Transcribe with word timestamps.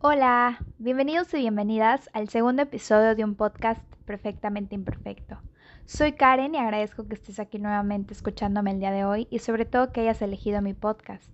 Hola, 0.00 0.60
bienvenidos 0.78 1.34
y 1.34 1.38
bienvenidas 1.38 2.08
al 2.12 2.28
segundo 2.28 2.62
episodio 2.62 3.16
de 3.16 3.24
un 3.24 3.34
podcast 3.34 3.82
perfectamente 4.04 4.76
imperfecto. 4.76 5.40
Soy 5.86 6.12
Karen 6.12 6.54
y 6.54 6.58
agradezco 6.58 7.08
que 7.08 7.14
estés 7.14 7.40
aquí 7.40 7.58
nuevamente 7.58 8.14
escuchándome 8.14 8.70
el 8.70 8.78
día 8.78 8.92
de 8.92 9.04
hoy 9.04 9.26
y 9.28 9.40
sobre 9.40 9.64
todo 9.64 9.90
que 9.90 10.02
hayas 10.02 10.22
elegido 10.22 10.62
mi 10.62 10.72
podcast. 10.72 11.28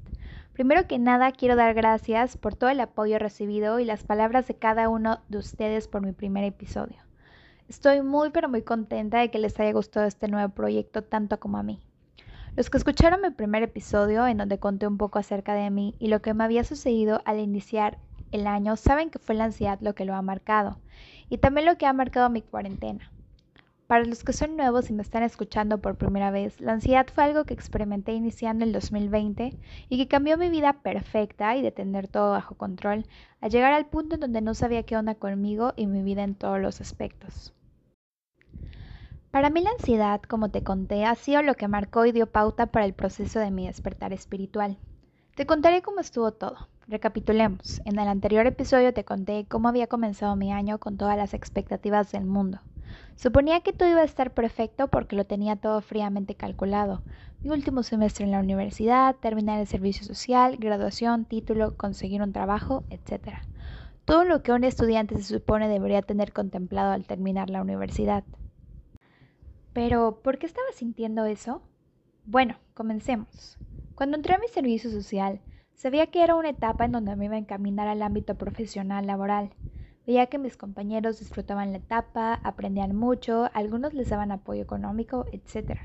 Primero 0.55 0.87
que 0.87 0.99
nada 0.99 1.31
quiero 1.33 1.57
dar 1.57 1.75
gracias 1.75 2.39
por 2.39 2.55
todo 2.55 2.71
el 2.71 2.81
apoyo 2.81 3.19
recibido 3.19 3.81
y 3.81 3.85
las 3.85 4.03
palabras 4.03 4.49
de 4.49 4.55
cada 4.55 4.89
uno 4.89 5.21
de 5.29 5.37
ustedes 5.37 5.87
por 5.87 6.01
mi 6.01 6.13
primer 6.13 6.45
episodio. 6.45 6.97
Estoy 7.69 8.01
muy 8.01 8.31
pero 8.31 8.49
muy 8.49 8.63
contenta 8.63 9.19
de 9.19 9.31
que 9.31 9.41
les 9.41 9.61
haya 9.61 9.73
gustado 9.73 10.07
este 10.07 10.29
nuevo 10.29 10.55
proyecto 10.55 11.03
tanto 11.05 11.39
como 11.39 11.59
a 11.59 11.63
mí. 11.63 11.83
Los 12.57 12.71
que 12.71 12.79
escucharon 12.79 13.21
mi 13.21 13.29
primer 13.29 13.63
episodio 13.63 14.27
en 14.27 14.39
donde 14.39 14.59
conté 14.59 14.87
un 14.87 14.97
poco 14.97 15.19
acerca 15.19 15.53
de 15.53 15.69
mí 15.69 15.95
y 15.99 16.09
lo 16.09 16.23
que 16.23 16.33
me 16.33 16.45
había 16.45 16.65
sucedido 16.65 17.21
al 17.27 17.41
iniciar 17.41 17.99
el 18.35 18.49
año 18.49 18.75
saben 18.75 19.11
que 19.11 19.21
fue 19.21 19.37
la 19.37 19.45
ansiedad 19.45 19.79
lo 19.81 19.95
que 19.95 20.05
lo 20.05 20.15
ha 20.15 20.21
marcado 20.21 20.79
y 21.29 21.39
también 21.39 21.67
lo 21.67 21.79
que 21.79 21.87
ha 21.87 21.93
marcado 21.93 22.29
mi 22.31 22.43
cuarentena. 22.43 23.13
Para 23.87 24.05
los 24.05 24.25
que 24.25 24.33
son 24.33 24.57
nuevos 24.57 24.91
y 24.91 24.93
me 24.93 25.03
están 25.03 25.23
escuchando 25.23 25.79
por 25.79 25.97
primera 25.97 26.33
vez, 26.33 26.61
la 26.61 26.73
ansiedad 26.73 27.07
fue 27.15 27.23
algo 27.23 27.45
que 27.45 27.55
experimenté 27.55 28.13
iniciando 28.13 28.65
el 28.65 28.73
2020 28.73 29.57
y 29.89 29.97
que 29.97 30.09
cambió 30.09 30.37
mi 30.37 30.51
vida 30.51 30.73
perfecta 30.73 31.57
y 31.57 31.63
de 31.63 31.71
tener 31.71 32.09
todo 32.09 32.33
bajo 32.33 32.57
control, 32.57 33.07
a 33.41 33.47
llegar 33.47 33.73
al 33.73 33.87
punto 33.87 34.17
en 34.17 34.23
donde 34.23 34.41
no 34.41 34.55
sabía 34.55 34.83
qué 34.83 34.97
onda 34.97 35.15
conmigo 35.15 35.73
y 35.77 35.87
mi 35.87 36.03
vida 36.03 36.25
en 36.25 36.35
todos 36.35 36.61
los 36.61 36.81
aspectos. 36.81 37.55
Para 39.31 39.51
mí 39.51 39.61
la 39.61 39.71
ansiedad, 39.71 40.21
como 40.23 40.51
te 40.51 40.65
conté, 40.65 41.05
ha 41.05 41.15
sido 41.15 41.43
lo 41.43 41.55
que 41.55 41.69
marcó 41.69 42.05
y 42.05 42.11
dio 42.11 42.27
pauta 42.27 42.67
para 42.67 42.85
el 42.85 42.95
proceso 42.95 43.39
de 43.39 43.53
mi 43.53 43.69
despertar 43.69 44.13
espiritual. 44.13 44.77
Te 45.35 45.47
contaré 45.47 45.83
cómo 45.83 45.99
estuvo 45.99 46.31
todo. 46.31 46.69
Recapitulemos. 46.87 47.81
En 47.85 47.99
el 47.99 48.07
anterior 48.07 48.47
episodio 48.47 48.95
te 48.95 49.05
conté 49.05 49.47
cómo 49.49 49.67
había 49.67 49.89
comenzado 49.89 50.37
mi 50.37 50.53
año 50.53 50.79
con 50.79 50.97
todas 50.97 51.17
las 51.17 51.35
expectativas 51.35 52.13
del 52.13 52.25
mundo. 52.25 52.61
Suponía 53.17 53.61
que 53.61 53.73
todo 53.73 53.89
iba 53.89 54.03
a 54.03 54.05
estar 54.05 54.33
perfecto 54.33 54.87
porque 54.87 55.17
lo 55.17 55.25
tenía 55.25 55.57
todo 55.57 55.81
fríamente 55.81 56.37
calculado. 56.37 57.03
Mi 57.43 57.51
último 57.51 57.83
semestre 57.83 58.25
en 58.25 58.31
la 58.31 58.39
universidad, 58.39 59.17
terminar 59.17 59.59
el 59.59 59.67
servicio 59.67 60.07
social, 60.07 60.57
graduación, 60.57 61.25
título, 61.25 61.77
conseguir 61.77 62.23
un 62.23 62.33
trabajo, 62.33 62.85
etc. 62.91 63.39
Todo 64.05 64.23
lo 64.23 64.45
que 64.45 64.53
un 64.53 64.63
estudiante 64.63 65.17
se 65.17 65.25
supone 65.25 65.69
debería 65.69 66.03
tener 66.03 66.33
contemplado 66.33 66.93
al 66.93 67.09
terminar 67.09 67.51
la 67.51 67.61
universidad. 67.61 68.23
Pero, 69.73 70.21
¿por 70.23 70.39
qué 70.39 70.47
estaba 70.47 70.69
sintiendo 70.73 71.25
eso? 71.25 71.61
Bueno, 72.25 72.57
comencemos. 72.75 73.59
Cuando 73.95 74.17
entré 74.17 74.35
a 74.35 74.39
mi 74.39 74.49
servicio 74.49 74.91
social, 74.91 75.41
sabía 75.73 76.09
que 76.09 76.25
era 76.25 76.35
una 76.35 76.49
etapa 76.49 76.85
en 76.85 76.91
donde 76.91 77.15
me 77.15 77.27
iba 77.27 77.37
a 77.37 77.39
encaminar 77.39 77.87
al 77.87 78.03
ámbito 78.03 78.35
profesional 78.35 79.07
laboral. 79.07 79.51
Veía 80.05 80.27
que 80.27 80.37
mis 80.37 80.57
compañeros 80.57 81.21
disfrutaban 81.21 81.71
la 81.71 81.79
etapa, 81.79 82.41
aprendían 82.43 82.97
mucho, 82.97 83.49
algunos 83.55 83.95
les 83.95 84.09
daban 84.09 84.33
apoyo 84.33 84.61
económico, 84.61 85.27
etc. 85.31 85.79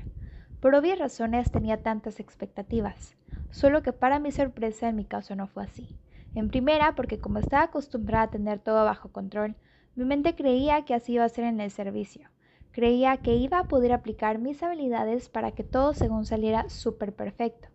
Por 0.58 0.74
obvias 0.74 0.98
razones 0.98 1.52
tenía 1.52 1.84
tantas 1.84 2.18
expectativas, 2.18 3.16
solo 3.52 3.84
que 3.84 3.92
para 3.92 4.18
mi 4.18 4.32
sorpresa 4.32 4.88
en 4.88 4.96
mi 4.96 5.04
caso 5.04 5.36
no 5.36 5.46
fue 5.46 5.62
así. 5.62 5.96
En 6.34 6.48
primera, 6.48 6.96
porque 6.96 7.20
como 7.20 7.38
estaba 7.38 7.62
acostumbrada 7.62 8.24
a 8.24 8.30
tener 8.30 8.58
todo 8.58 8.84
bajo 8.84 9.12
control, 9.12 9.54
mi 9.94 10.04
mente 10.04 10.34
creía 10.34 10.84
que 10.84 10.94
así 10.94 11.12
iba 11.12 11.24
a 11.24 11.28
ser 11.28 11.44
en 11.44 11.60
el 11.60 11.70
servicio. 11.70 12.28
Creía 12.72 13.16
que 13.18 13.36
iba 13.36 13.60
a 13.60 13.68
poder 13.68 13.92
aplicar 13.92 14.40
mis 14.40 14.64
habilidades 14.64 15.28
para 15.28 15.52
que 15.52 15.62
todo 15.62 15.94
según 15.94 16.26
saliera 16.26 16.68
súper 16.68 17.14
perfecto. 17.14 17.68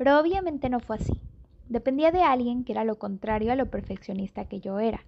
Pero 0.00 0.18
obviamente 0.18 0.70
no 0.70 0.80
fue 0.80 0.96
así. 0.96 1.20
Dependía 1.68 2.10
de 2.10 2.22
alguien 2.22 2.64
que 2.64 2.72
era 2.72 2.84
lo 2.84 2.98
contrario 2.98 3.52
a 3.52 3.54
lo 3.54 3.66
perfeccionista 3.66 4.46
que 4.46 4.58
yo 4.58 4.78
era. 4.80 5.04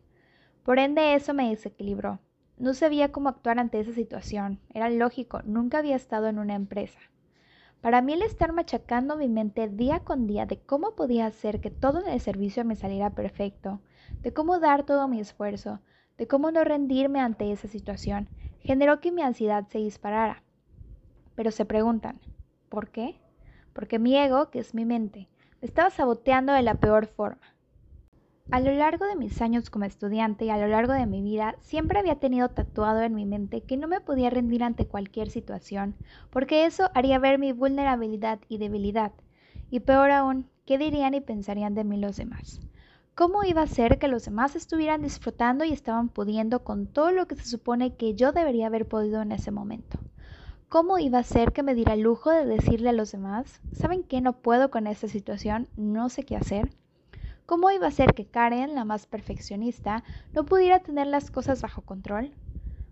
Por 0.65 0.79
ende 0.79 1.15
eso 1.15 1.33
me 1.33 1.49
desequilibró. 1.49 2.19
No 2.59 2.75
sabía 2.75 3.11
cómo 3.11 3.31
actuar 3.31 3.59
ante 3.59 3.81
esa 3.81 3.93
situación. 3.95 4.61
Era 4.75 4.91
lógico, 4.91 5.41
nunca 5.47 5.79
había 5.79 5.97
estado 5.97 6.27
en 6.27 6.39
una 6.39 6.57
empresa. 6.57 6.99
Para 7.81 8.03
mí 8.03 8.13
el 8.13 8.21
estar 8.21 8.53
machacando 8.53 9.17
mi 9.17 9.31
mente 9.31 9.67
día 9.67 10.01
con 10.01 10.27
día 10.27 10.45
de 10.45 10.61
cómo 10.61 10.95
podía 10.95 11.25
hacer 11.25 11.63
que 11.63 11.71
todo 11.71 12.03
en 12.03 12.13
el 12.13 12.21
servicio 12.21 12.63
me 12.67 12.77
saliera 12.77 13.15
perfecto, 13.15 13.81
de 14.21 14.35
cómo 14.35 14.59
dar 14.59 14.83
todo 14.83 15.09
mi 15.09 15.21
esfuerzo, 15.21 15.81
de 16.19 16.27
cómo 16.27 16.51
no 16.51 16.65
rendirme 16.65 17.19
ante 17.19 17.51
esa 17.51 17.67
situación, 17.67 18.29
generó 18.61 19.01
que 19.01 19.11
mi 19.11 19.23
ansiedad 19.23 19.67
se 19.69 19.79
disparara. 19.79 20.43
Pero 21.35 21.51
se 21.51 21.65
preguntan, 21.65 22.21
¿por 22.69 22.91
qué? 22.91 23.22
Porque 23.73 23.99
mi 23.99 24.17
ego, 24.17 24.51
que 24.51 24.59
es 24.59 24.75
mi 24.75 24.85
mente, 24.85 25.29
me 25.61 25.67
estaba 25.67 25.91
saboteando 25.91 26.53
de 26.53 26.63
la 26.63 26.75
peor 26.75 27.07
forma. 27.07 27.53
A 28.51 28.61
lo 28.61 28.71
largo 28.71 29.07
de 29.07 29.17
mis 29.17 29.41
años 29.41 29.71
como 29.71 29.87
estudiante 29.87 30.45
y 30.45 30.51
a 30.51 30.59
lo 30.59 30.67
largo 30.67 30.93
de 30.93 31.07
mi 31.07 31.23
vida, 31.23 31.57
siempre 31.61 31.99
había 31.99 32.21
tenido 32.21 32.51
tatuado 32.51 33.01
en 33.01 33.15
mi 33.15 33.25
mente 33.25 33.63
que 33.63 33.79
no 33.79 33.89
me 33.89 34.03
podía 34.03 34.29
rendir 34.29 34.63
ante 34.63 34.87
cualquier 34.87 35.31
situación, 35.31 35.95
porque 36.29 36.67
eso 36.67 36.91
haría 36.95 37.19
ver 37.19 37.39
mi 37.39 37.53
vulnerabilidad 37.53 38.41
y 38.49 38.59
debilidad. 38.59 39.13
Y 39.71 39.81
peor 39.81 40.11
aún, 40.11 40.51
¿qué 40.67 40.77
dirían 40.77 41.15
y 41.15 41.23
pensarían 41.23 41.75
de 41.75 41.85
mí 41.85 41.97
los 41.97 42.19
demás? 42.19 42.61
¿Cómo 43.15 43.43
iba 43.43 43.63
a 43.63 43.67
ser 43.67 43.99
que 43.99 44.09
los 44.09 44.27
demás 44.27 44.55
estuvieran 44.55 45.01
disfrutando 45.01 45.65
y 45.65 45.73
estaban 45.73 46.11
pudiendo 46.11 46.63
con 46.63 46.87
todo 46.87 47.11
lo 47.11 47.27
que 47.27 47.37
se 47.37 47.47
supone 47.47 47.97
que 47.97 48.15
yo 48.15 48.33
debería 48.33 48.67
haber 48.67 48.87
podido 48.87 49.23
en 49.23 49.33
ese 49.33 49.51
momento? 49.51 49.99
¿Cómo 50.73 50.99
iba 50.99 51.19
a 51.19 51.23
ser 51.23 51.53
que 51.53 51.63
me 51.63 51.75
diera 51.75 51.97
lujo 51.97 52.31
de 52.31 52.47
decirle 52.47 52.89
a 52.89 52.95
los 52.95 53.13
demás, 53.13 53.61
¿saben 53.75 54.05
qué? 54.05 54.23
No 54.23 54.41
puedo 54.41 54.71
con 54.71 54.87
esta 54.87 55.07
situación, 55.07 55.69
no 55.77 56.09
sé 56.09 56.23
qué 56.23 56.35
hacer. 56.35 56.71
¿Cómo 57.45 57.71
iba 57.71 57.87
a 57.87 57.91
ser 57.91 58.15
que 58.15 58.25
Karen, 58.25 58.75
la 58.75 58.87
más 58.87 59.05
perfeccionista, 59.05 60.03
no 60.35 60.47
pudiera 60.47 60.79
tener 60.79 61.09
las 61.09 61.31
cosas 61.31 61.61
bajo 61.61 61.83
control? 61.83 62.33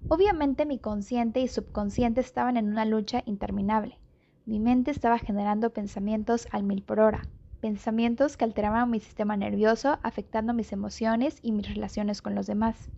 Obviamente 0.08 0.66
mi 0.66 0.78
consciente 0.78 1.40
y 1.40 1.48
subconsciente 1.48 2.20
estaban 2.20 2.58
en 2.58 2.68
una 2.68 2.84
lucha 2.84 3.22
interminable. 3.24 3.96
Mi 4.44 4.60
mente 4.60 4.90
estaba 4.90 5.18
generando 5.18 5.70
pensamientos 5.70 6.48
al 6.52 6.64
mil 6.64 6.82
por 6.82 7.00
hora, 7.00 7.22
pensamientos 7.62 8.36
que 8.36 8.44
alteraban 8.44 8.90
mi 8.90 9.00
sistema 9.00 9.38
nervioso, 9.38 9.98
afectando 10.02 10.52
mis 10.52 10.74
emociones 10.74 11.38
y 11.40 11.52
mis 11.52 11.66
relaciones 11.66 12.20
con 12.20 12.34
los 12.34 12.46
demás. 12.46 12.90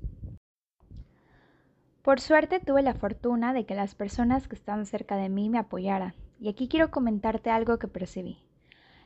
Por 2.03 2.19
suerte 2.19 2.59
tuve 2.59 2.83
la 2.83 2.95
fortuna 2.95 3.53
de 3.53 3.65
que 3.65 3.77
las 3.77 3.95
personas 3.95 4.49
que 4.49 4.57
estaban 4.57 4.87
cerca 4.87 5.17
de 5.17 5.29
mí 5.29 5.49
me 5.49 5.59
apoyaran, 5.59 6.15
y 6.41 6.49
aquí 6.49 6.67
quiero 6.67 6.91
comentarte 6.91 7.49
algo 7.51 7.79
que 7.79 7.87
percibí. 7.87 8.39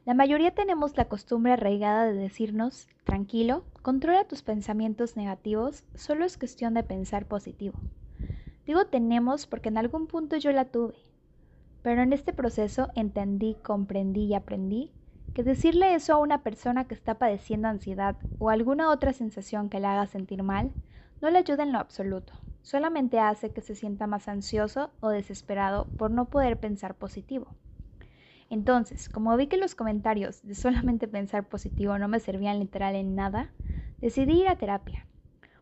La 0.07 0.15
mayoría 0.15 0.55
tenemos 0.55 0.97
la 0.97 1.05
costumbre 1.05 1.53
arraigada 1.53 2.07
de 2.07 2.15
decirnos, 2.15 2.89
tranquilo, 3.05 3.65
controla 3.83 4.25
tus 4.25 4.41
pensamientos 4.41 5.15
negativos, 5.15 5.85
solo 5.95 6.25
es 6.25 6.39
cuestión 6.39 6.73
de 6.73 6.85
pensar 6.85 7.27
positivo. 7.27 7.79
Digo 8.65 8.87
tenemos 8.87 9.47
porque 9.47 9.69
en 9.69 9.77
algún 9.77 10.07
punto 10.07 10.39
yo 10.39 10.51
la 10.53 10.65
tuve, 10.65 10.95
pero 11.83 12.01
en 12.01 12.15
este 12.15 12.33
proceso 12.33 12.89
entendí, 12.95 13.57
comprendí 13.63 14.25
y 14.25 14.35
aprendí 14.35 14.91
que 15.35 15.43
decirle 15.43 15.95
eso 15.95 16.15
a 16.15 16.19
una 16.19 16.43
persona 16.43 16.87
que 16.87 16.95
está 16.95 17.19
padeciendo 17.19 17.69
ansiedad 17.69 18.17
o 18.39 18.49
alguna 18.49 18.89
otra 18.89 19.13
sensación 19.13 19.69
que 19.69 19.81
la 19.81 19.93
haga 19.93 20.07
sentir 20.07 20.43
mal 20.43 20.73
no 21.21 21.29
le 21.29 21.39
ayuda 21.39 21.63
en 21.63 21.73
lo 21.73 21.79
absoluto, 21.79 22.33
solamente 22.67 23.21
hace 23.21 23.53
que 23.53 23.61
se 23.61 23.77
sienta 23.77 24.09
más 24.09 24.27
ansioso 24.27 24.91
o 24.99 25.11
desesperado 25.11 25.87
por 25.97 26.11
no 26.11 26.31
poder 26.31 26.59
pensar 26.59 26.97
positivo. 26.97 27.55
Entonces, 28.51 29.09
como 29.09 29.37
vi 29.37 29.47
que 29.47 29.57
los 29.57 29.77
comentarios 29.77 30.43
de 30.43 30.57
solamente 30.57 31.07
pensar 31.07 31.49
positivo 31.49 31.97
no 31.97 32.09
me 32.09 32.19
servían 32.19 32.59
literal 32.59 32.97
en 32.97 33.15
nada, 33.15 33.53
decidí 34.01 34.41
ir 34.41 34.49
a 34.49 34.57
terapia. 34.57 35.07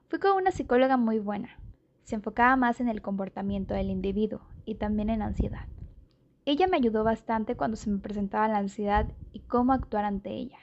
Fui 0.09 0.19
con 0.19 0.33
una 0.33 0.51
psicóloga 0.51 0.97
muy 0.97 1.19
buena. 1.19 1.61
Se 2.05 2.15
enfocaba 2.15 2.57
más 2.57 2.81
en 2.81 2.89
el 2.89 3.03
comportamiento 3.03 3.75
del 3.75 3.91
individuo 3.91 4.41
y 4.65 4.77
también 4.77 5.11
en 5.11 5.21
ansiedad. 5.21 5.67
Ella 6.47 6.69
me 6.69 6.79
ayudó 6.79 7.05
bastante 7.05 7.55
cuando 7.55 7.77
se 7.77 7.91
me 7.91 7.99
presentaba 7.99 8.49
la 8.49 8.59
ansiedad 8.59 9.11
y 9.31 9.41
cómo 9.41 9.75
actuar 9.75 10.07
ante 10.07 10.31
ella. 10.31 10.59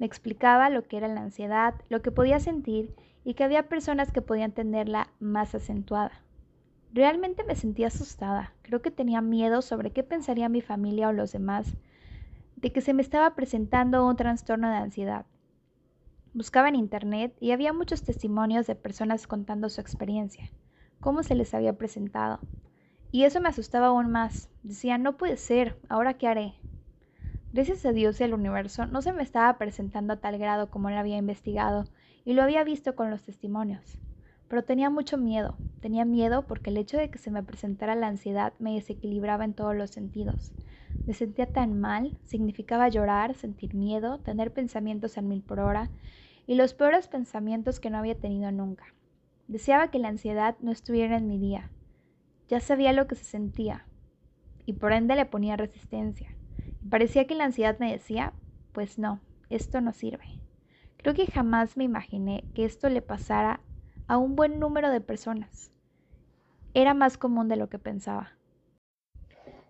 Me 0.00 0.06
explicaba 0.06 0.68
lo 0.68 0.82
que 0.88 0.96
era 0.96 1.06
la 1.06 1.20
ansiedad, 1.20 1.76
lo 1.88 2.02
que 2.02 2.10
podía 2.10 2.40
sentir 2.40 2.92
y 3.24 3.34
que 3.34 3.44
había 3.44 3.68
personas 3.68 4.12
que 4.12 4.22
podían 4.22 4.52
tenerla 4.52 5.10
más 5.20 5.54
acentuada. 5.54 6.12
Realmente 6.92 7.44
me 7.44 7.54
sentía 7.54 7.88
asustada, 7.88 8.52
creo 8.62 8.82
que 8.82 8.90
tenía 8.90 9.20
miedo 9.20 9.62
sobre 9.62 9.92
qué 9.92 10.02
pensaría 10.02 10.48
mi 10.48 10.60
familia 10.60 11.08
o 11.08 11.12
los 11.12 11.32
demás 11.32 11.76
de 12.56 12.72
que 12.72 12.80
se 12.80 12.94
me 12.94 13.02
estaba 13.02 13.34
presentando 13.34 14.06
un 14.06 14.16
trastorno 14.16 14.68
de 14.68 14.76
ansiedad. 14.76 15.26
Buscaba 16.34 16.68
en 16.68 16.76
internet 16.76 17.36
y 17.40 17.52
había 17.52 17.72
muchos 17.72 18.02
testimonios 18.02 18.66
de 18.66 18.74
personas 18.74 19.26
contando 19.26 19.68
su 19.68 19.80
experiencia, 19.80 20.50
cómo 21.00 21.22
se 21.22 21.34
les 21.34 21.54
había 21.54 21.78
presentado, 21.78 22.40
y 23.12 23.24
eso 23.24 23.40
me 23.40 23.48
asustaba 23.48 23.88
aún 23.88 24.10
más. 24.10 24.48
Decía, 24.62 24.98
no 24.98 25.16
puede 25.16 25.36
ser, 25.36 25.78
¿ahora 25.88 26.14
qué 26.14 26.28
haré? 26.28 26.54
Gracias 27.52 27.84
a 27.84 27.92
Dios 27.92 28.20
y 28.20 28.24
al 28.24 28.34
universo 28.34 28.86
no 28.86 29.02
se 29.02 29.12
me 29.12 29.22
estaba 29.22 29.58
presentando 29.58 30.12
a 30.12 30.20
tal 30.20 30.38
grado 30.38 30.70
como 30.70 30.90
lo 30.90 30.96
había 30.96 31.16
investigado 31.16 31.86
y 32.24 32.34
lo 32.34 32.42
había 32.42 32.64
visto 32.64 32.94
con 32.94 33.10
los 33.10 33.22
testimonios. 33.24 33.98
Pero 34.48 34.64
tenía 34.64 34.90
mucho 34.90 35.16
miedo, 35.16 35.56
tenía 35.80 36.04
miedo 36.04 36.46
porque 36.46 36.70
el 36.70 36.76
hecho 36.76 36.96
de 36.96 37.10
que 37.10 37.18
se 37.18 37.30
me 37.30 37.42
presentara 37.42 37.94
la 37.94 38.08
ansiedad 38.08 38.52
me 38.58 38.74
desequilibraba 38.74 39.44
en 39.44 39.54
todos 39.54 39.76
los 39.76 39.90
sentidos. 39.90 40.52
Me 41.06 41.14
sentía 41.14 41.46
tan 41.46 41.80
mal, 41.80 42.16
significaba 42.24 42.88
llorar, 42.88 43.34
sentir 43.34 43.74
miedo, 43.74 44.18
tener 44.18 44.52
pensamientos 44.52 45.18
a 45.18 45.22
mil 45.22 45.42
por 45.42 45.60
hora, 45.60 45.90
y 46.46 46.54
los 46.54 46.74
peores 46.74 47.08
pensamientos 47.08 47.80
que 47.80 47.90
no 47.90 47.98
había 47.98 48.14
tenido 48.14 48.50
nunca. 48.50 48.86
Deseaba 49.46 49.90
que 49.90 49.98
la 49.98 50.08
ansiedad 50.08 50.56
no 50.60 50.72
estuviera 50.72 51.16
en 51.16 51.28
mi 51.28 51.38
día. 51.38 51.70
Ya 52.48 52.60
sabía 52.60 52.92
lo 52.92 53.06
que 53.06 53.14
se 53.14 53.24
sentía 53.24 53.86
y 54.70 54.74
por 54.74 54.92
ende 54.92 55.16
le 55.16 55.26
ponía 55.26 55.56
resistencia. 55.56 56.28
parecía 56.88 57.26
que 57.26 57.34
la 57.34 57.44
ansiedad 57.44 57.76
me 57.80 57.90
decía, 57.90 58.32
pues 58.72 58.98
no, 58.98 59.20
esto 59.48 59.80
no 59.80 59.92
sirve. 59.92 60.24
Creo 61.02 61.14
que 61.14 61.26
jamás 61.26 61.78
me 61.78 61.84
imaginé 61.84 62.44
que 62.54 62.66
esto 62.66 62.90
le 62.90 63.00
pasara 63.00 63.60
a 64.06 64.18
un 64.18 64.36
buen 64.36 64.60
número 64.60 64.90
de 64.90 65.00
personas. 65.00 65.70
Era 66.74 66.92
más 66.92 67.16
común 67.16 67.48
de 67.48 67.56
lo 67.56 67.70
que 67.70 67.78
pensaba. 67.78 68.32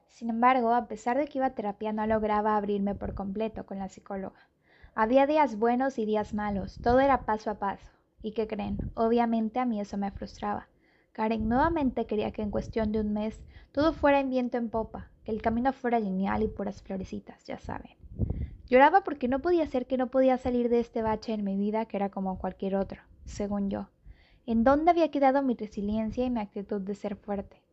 Sin 0.09 0.29
embargo, 0.29 0.75
a 0.75 0.89
pesar 0.89 1.17
de 1.17 1.27
que 1.27 1.39
iba 1.39 1.47
a 1.47 1.55
terapia, 1.55 1.93
no 1.93 2.05
lograba 2.05 2.57
abrirme 2.57 2.97
por 2.97 3.15
completo 3.15 3.65
con 3.65 3.79
la 3.79 3.89
psicóloga. 3.89 4.49
Había 4.97 5.29
días 5.29 5.57
buenos 5.57 5.99
y 5.99 6.05
días 6.05 6.35
malos, 6.35 6.81
todo 6.83 6.99
era 6.99 7.25
paso 7.25 7.49
a 7.51 7.61
paso. 7.61 7.87
¿Y 8.23 8.33
qué 8.33 8.49
creen? 8.49 8.91
Obviamente 8.95 9.61
a 9.61 9.67
mí 9.67 9.81
eso 9.81 9.97
me 9.97 10.11
frustraba. 10.11 10.67
Karen 11.13 11.49
nuevamente 11.49 12.07
quería 12.07 12.33
que 12.33 12.43
en 12.43 12.51
cuestión 12.51 12.91
de 12.91 13.01
un 13.01 13.13
mes 13.13 13.41
todo 13.71 13.93
fuera 13.93 14.19
en 14.19 14.31
viento 14.31 14.59
en 14.59 14.69
popa, 14.69 15.11
que 15.25 15.31
el 15.31 15.43
camino 15.43 15.73
fuera 15.73 16.01
lineal 16.01 16.43
y 16.43 16.49
puras 16.49 16.83
florecitas, 16.83 17.45
ya 17.45 17.59
saben. 17.59 18.00
Lloraba 18.71 19.03
porque 19.03 19.27
no 19.27 19.41
podía 19.41 19.67
ser 19.67 19.89
que 19.89 19.97
no 19.97 20.13
podía 20.13 20.39
salir 20.39 20.69
de 20.69 20.79
este 20.79 21.03
bache 21.03 21.33
en 21.33 21.43
mi 21.43 21.57
vida 21.57 21.87
que 21.87 21.97
era 21.97 22.09
como 22.09 22.39
cualquier 22.39 22.77
otro, 22.77 23.03
según 23.25 23.69
yo. 23.69 23.89
¿En 24.47 24.63
dónde 24.63 24.93
había 24.93 25.11
quedado 25.11 25.43
mi 25.43 25.55
resiliencia 25.55 26.25
y 26.25 26.31
mi 26.31 26.39
actitud 26.39 26.81
de 26.81 26.95
ser 26.95 27.17
fuerte? 27.17 27.65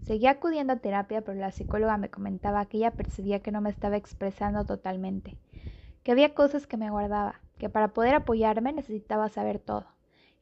Seguía 0.00 0.30
acudiendo 0.30 0.72
a 0.72 0.76
terapia, 0.76 1.20
pero 1.20 1.38
la 1.38 1.52
psicóloga 1.52 1.98
me 1.98 2.08
comentaba 2.08 2.64
que 2.64 2.78
ella 2.78 2.92
percibía 2.92 3.40
que 3.40 3.52
no 3.52 3.60
me 3.60 3.68
estaba 3.68 3.98
expresando 3.98 4.64
totalmente, 4.64 5.36
que 6.02 6.12
había 6.12 6.32
cosas 6.32 6.66
que 6.66 6.78
me 6.78 6.90
guardaba, 6.90 7.42
que 7.58 7.68
para 7.68 7.88
poder 7.88 8.14
apoyarme 8.14 8.72
necesitaba 8.72 9.28
saber 9.28 9.58
todo. 9.58 9.88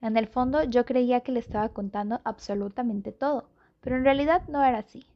En 0.01 0.17
el 0.17 0.29
fondo 0.29 0.63
yo 0.63 0.85
creía 0.85 1.23
que 1.23 1.33
le 1.33 1.41
estaba 1.41 1.71
contando 1.71 2.21
absolutamente 2.23 3.11
todo, 3.11 3.49
pero 3.81 3.97
en 3.97 4.05
realidad 4.05 4.43
no 4.47 4.63
era 4.63 4.79
así. 4.79 5.09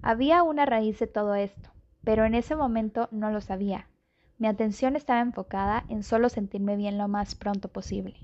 Había 0.00 0.44
una 0.44 0.64
raíz 0.64 1.00
de 1.00 1.08
todo 1.08 1.34
esto, 1.34 1.70
pero 2.04 2.24
en 2.24 2.36
ese 2.36 2.54
momento 2.54 3.08
no 3.10 3.32
lo 3.32 3.40
sabía. 3.40 3.88
Mi 4.38 4.46
atención 4.46 4.94
estaba 4.94 5.20
enfocada 5.20 5.84
en 5.88 6.04
solo 6.04 6.28
sentirme 6.28 6.76
bien 6.76 6.96
lo 6.96 7.08
más 7.08 7.34
pronto 7.34 7.68
posible. 7.68 8.14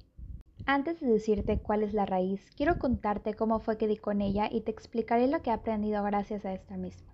Antes 0.65 1.01
de 1.01 1.09
decirte 1.09 1.59
cuál 1.59 1.83
es 1.83 1.93
la 1.93 2.07
raíz, 2.07 2.41
quiero 2.57 2.79
contarte 2.79 3.35
cómo 3.35 3.59
fue 3.59 3.79
que 3.79 3.89
di 3.89 3.97
con 3.97 4.23
ella 4.23 4.49
y 4.49 4.61
te 4.61 4.71
explicaré 4.71 5.27
lo 5.27 5.43
que 5.43 5.51
he 5.51 5.53
aprendido 5.53 6.05
gracias 6.05 6.45
a 6.45 6.53
esta 6.53 6.77
misma. 6.77 7.13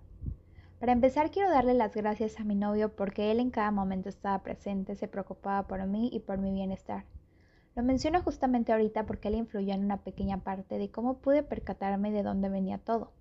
Para 0.79 0.91
empezar, 0.91 1.31
quiero 1.31 1.49
darle 1.49 1.73
las 1.73 1.95
gracias 1.95 2.39
a 2.39 2.43
mi 2.43 2.53
novio 2.53 2.95
porque 2.95 3.31
él 3.31 3.39
en 3.39 3.49
cada 3.49 3.71
momento 3.71 4.07
estaba 4.07 4.43
presente, 4.43 4.95
se 4.95 5.07
preocupaba 5.07 5.67
por 5.67 5.83
mí 5.87 6.11
y 6.13 6.19
por 6.19 6.37
mi 6.37 6.53
bienestar. 6.53 7.05
Lo 7.75 7.81
menciono 7.81 8.21
justamente 8.21 8.71
ahorita 8.71 9.07
porque 9.07 9.29
él 9.29 9.35
influyó 9.35 9.73
en 9.73 9.83
una 9.83 9.97
pequeña 9.97 10.43
parte 10.43 10.77
de 10.77 10.91
cómo 10.91 11.17
pude 11.17 11.41
percatarme 11.41 12.11
de 12.11 12.21
dónde 12.21 12.49
venía 12.49 12.77
todo. 12.77 13.13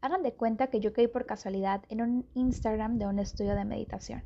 Hagan 0.00 0.22
de 0.22 0.32
cuenta 0.32 0.68
que 0.68 0.78
yo 0.78 0.92
caí 0.92 1.08
por 1.08 1.26
casualidad 1.26 1.82
en 1.88 2.02
un 2.02 2.26
Instagram 2.34 2.98
de 2.98 3.06
un 3.06 3.18
estudio 3.18 3.56
de 3.56 3.64
meditación. 3.64 4.22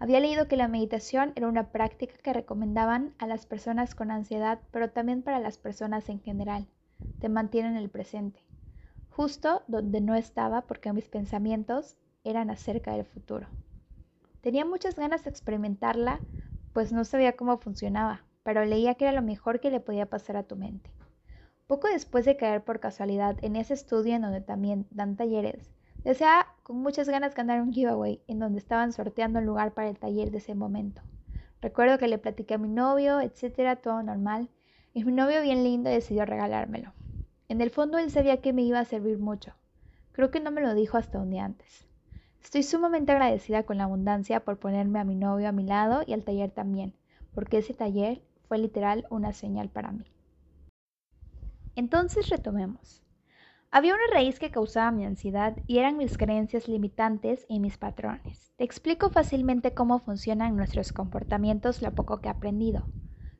Había 0.00 0.20
leído 0.20 0.48
que 0.48 0.56
la 0.56 0.66
meditación 0.66 1.34
era 1.36 1.46
una 1.46 1.72
práctica 1.72 2.14
que 2.22 2.32
recomendaban 2.32 3.14
a 3.18 3.26
las 3.26 3.44
personas 3.44 3.94
con 3.94 4.10
ansiedad, 4.10 4.58
pero 4.70 4.90
también 4.90 5.20
para 5.20 5.40
las 5.40 5.58
personas 5.58 6.08
en 6.08 6.20
general. 6.20 6.66
Te 7.18 7.28
mantiene 7.28 7.68
en 7.68 7.76
el 7.76 7.90
presente. 7.90 8.40
Justo 9.10 9.62
donde 9.68 10.00
no 10.00 10.14
estaba 10.14 10.62
porque 10.62 10.90
mis 10.94 11.06
pensamientos 11.10 11.98
eran 12.24 12.48
acerca 12.48 12.92
del 12.94 13.04
futuro. 13.04 13.46
Tenía 14.40 14.64
muchas 14.64 14.96
ganas 14.96 15.24
de 15.24 15.30
experimentarla, 15.30 16.22
pues 16.72 16.92
no 16.92 17.04
sabía 17.04 17.36
cómo 17.36 17.58
funcionaba, 17.58 18.24
pero 18.42 18.64
leía 18.64 18.94
que 18.94 19.04
era 19.04 19.12
lo 19.12 19.20
mejor 19.20 19.60
que 19.60 19.70
le 19.70 19.80
podía 19.80 20.06
pasar 20.06 20.38
a 20.38 20.44
tu 20.44 20.56
mente. 20.56 20.90
Poco 21.66 21.88
después 21.88 22.24
de 22.24 22.38
caer 22.38 22.64
por 22.64 22.80
casualidad 22.80 23.36
en 23.42 23.54
ese 23.54 23.74
estudio 23.74 24.14
en 24.14 24.22
donde 24.22 24.40
también 24.40 24.86
dan 24.90 25.16
talleres, 25.16 25.70
Deseaba 26.04 26.46
con 26.70 26.82
muchas 26.82 27.08
ganas 27.08 27.34
ganar 27.34 27.60
un 27.62 27.72
giveaway 27.72 28.22
en 28.28 28.38
donde 28.38 28.60
estaban 28.60 28.92
sorteando 28.92 29.40
un 29.40 29.44
lugar 29.44 29.74
para 29.74 29.88
el 29.88 29.98
taller 29.98 30.30
de 30.30 30.38
ese 30.38 30.54
momento. 30.54 31.02
Recuerdo 31.60 31.98
que 31.98 32.06
le 32.06 32.16
platiqué 32.16 32.54
a 32.54 32.58
mi 32.58 32.68
novio, 32.68 33.20
etcétera, 33.20 33.74
todo 33.74 34.04
normal, 34.04 34.48
y 34.94 35.02
mi 35.02 35.10
novio 35.10 35.42
bien 35.42 35.64
lindo 35.64 35.90
decidió 35.90 36.24
regalármelo. 36.26 36.92
En 37.48 37.60
el 37.60 37.70
fondo 37.70 37.98
él 37.98 38.12
sabía 38.12 38.40
que 38.40 38.52
me 38.52 38.62
iba 38.62 38.78
a 38.78 38.84
servir 38.84 39.18
mucho. 39.18 39.52
Creo 40.12 40.30
que 40.30 40.38
no 40.38 40.52
me 40.52 40.60
lo 40.60 40.72
dijo 40.74 40.96
hasta 40.96 41.18
un 41.18 41.30
día 41.30 41.44
antes. 41.44 41.88
Estoy 42.40 42.62
sumamente 42.62 43.10
agradecida 43.10 43.64
con 43.64 43.78
la 43.78 43.84
abundancia 43.84 44.44
por 44.44 44.60
ponerme 44.60 45.00
a 45.00 45.04
mi 45.04 45.16
novio 45.16 45.48
a 45.48 45.52
mi 45.52 45.64
lado 45.64 46.04
y 46.06 46.12
al 46.12 46.22
taller 46.22 46.52
también, 46.52 46.94
porque 47.34 47.58
ese 47.58 47.74
taller 47.74 48.22
fue 48.46 48.58
literal 48.58 49.08
una 49.10 49.32
señal 49.32 49.70
para 49.70 49.90
mí. 49.90 50.04
Entonces 51.74 52.28
retomemos. 52.28 53.02
Había 53.72 53.94
una 53.94 54.02
raíz 54.12 54.40
que 54.40 54.50
causaba 54.50 54.90
mi 54.90 55.04
ansiedad 55.04 55.56
y 55.68 55.78
eran 55.78 55.96
mis 55.96 56.18
creencias 56.18 56.66
limitantes 56.66 57.46
y 57.48 57.60
mis 57.60 57.78
patrones. 57.78 58.52
Te 58.56 58.64
explico 58.64 59.10
fácilmente 59.10 59.74
cómo 59.74 60.00
funcionan 60.00 60.56
nuestros 60.56 60.92
comportamientos 60.92 61.80
lo 61.80 61.94
poco 61.94 62.20
que 62.20 62.26
he 62.26 62.32
aprendido. 62.32 62.88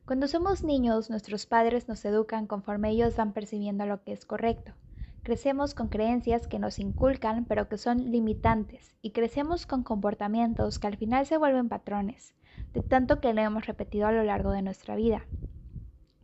Cuando 0.05 0.29
somos 0.29 0.63
niños, 0.63 1.09
nuestros 1.09 1.45
padres 1.47 1.89
nos 1.89 2.05
educan 2.05 2.47
conforme 2.47 2.91
ellos 2.91 3.17
van 3.17 3.33
percibiendo 3.33 3.85
lo 3.85 4.03
que 4.03 4.13
es 4.13 4.25
correcto. 4.25 4.71
Crecemos 5.21 5.73
con 5.73 5.89
creencias 5.89 6.47
que 6.47 6.59
nos 6.59 6.79
inculcan 6.79 7.43
pero 7.43 7.67
que 7.67 7.77
son 7.77 8.09
limitantes 8.09 8.95
y 9.01 9.11
crecemos 9.11 9.65
con 9.65 9.83
comportamientos 9.83 10.79
que 10.79 10.87
al 10.87 10.95
final 10.95 11.25
se 11.25 11.35
vuelven 11.35 11.67
patrones, 11.67 12.33
de 12.73 12.81
tanto 12.81 13.19
que 13.19 13.33
lo 13.33 13.41
hemos 13.41 13.65
repetido 13.67 14.07
a 14.07 14.13
lo 14.13 14.23
largo 14.23 14.51
de 14.51 14.61
nuestra 14.61 14.95
vida. 14.95 15.25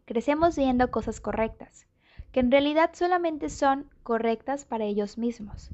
Crecemos 0.06 0.56
viendo 0.56 0.92
cosas 0.92 1.20
correctas, 1.20 1.87
que 2.32 2.40
en 2.40 2.52
realidad 2.52 2.92
solamente 2.94 3.50
son 3.50 3.90
correctas 4.04 4.66
para 4.66 4.86
ellos 4.86 5.18
mismos, 5.18 5.72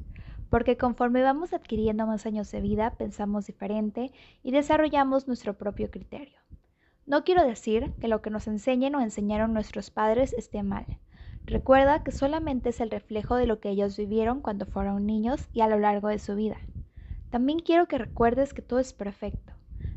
porque 0.50 0.78
conforme 0.78 1.24
vamos 1.24 1.54
adquiriendo 1.54 2.06
más 2.06 2.26
años 2.26 2.52
de 2.52 2.62
vida, 2.62 2.92
pensamos 2.92 3.48
diferente 3.48 4.12
y 4.44 4.52
desarrollamos 4.52 5.28
nuestro 5.28 5.56
propio 5.56 5.90
criterio. 5.90 6.38
No 7.06 7.24
quiero 7.24 7.46
decir 7.46 7.92
que 8.00 8.08
lo 8.08 8.22
que 8.22 8.30
nos 8.30 8.48
enseñen 8.48 8.96
o 8.96 9.02
enseñaron 9.02 9.54
nuestros 9.54 9.90
padres 9.90 10.34
esté 10.34 10.64
mal. 10.64 10.86
Recuerda 11.46 12.04
que 12.04 12.12
solamente 12.12 12.70
es 12.70 12.80
el 12.80 12.90
reflejo 12.90 13.36
de 13.36 13.48
lo 13.48 13.60
que 13.60 13.70
ellos 13.70 13.98
vivieron 13.98 14.40
cuando 14.40 14.66
fueron 14.66 15.06
niños 15.06 15.50
y 15.52 15.62
a 15.62 15.68
lo 15.68 15.80
largo 15.80 16.08
de 16.08 16.20
su 16.20 16.36
vida. 16.36 16.58
También 17.30 17.60
quiero 17.60 17.88
que 17.88 17.98
recuerdes 17.98 18.54
que 18.54 18.62
todo 18.62 18.80
es 18.80 18.94
perfecto. 18.94 19.54